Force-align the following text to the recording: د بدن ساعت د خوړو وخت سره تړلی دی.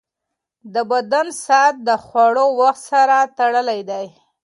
د 0.73 0.75
بدن 0.91 1.27
ساعت 1.45 1.75
د 1.87 1.89
خوړو 2.05 2.45
وخت 2.61 2.81
سره 2.91 3.17
تړلی 3.37 3.79
دی. 3.89 4.07